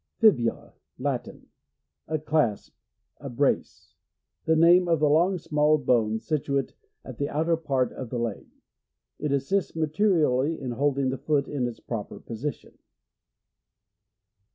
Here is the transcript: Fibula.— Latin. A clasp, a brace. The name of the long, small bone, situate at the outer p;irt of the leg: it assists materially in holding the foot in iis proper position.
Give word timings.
Fibula.— 0.17 0.73
Latin. 1.07 1.45
A 2.07 2.17
clasp, 2.17 2.73
a 3.19 3.29
brace. 3.29 3.93
The 4.45 4.55
name 4.55 4.87
of 4.87 4.99
the 4.99 5.07
long, 5.07 5.37
small 5.37 5.77
bone, 5.77 6.17
situate 6.19 6.73
at 7.05 7.19
the 7.19 7.29
outer 7.29 7.55
p;irt 7.55 7.91
of 7.91 8.09
the 8.09 8.17
leg: 8.17 8.47
it 9.19 9.31
assists 9.31 9.75
materially 9.75 10.59
in 10.59 10.71
holding 10.71 11.09
the 11.11 11.19
foot 11.19 11.47
in 11.47 11.67
iis 11.67 11.79
proper 11.79 12.19
position. 12.19 12.79